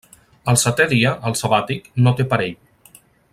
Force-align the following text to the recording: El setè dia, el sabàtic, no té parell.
El 0.53 0.57
setè 0.61 0.87
dia, 0.93 1.11
el 1.31 1.37
sabàtic, 1.43 1.87
no 2.07 2.15
té 2.21 2.27
parell. 2.33 2.57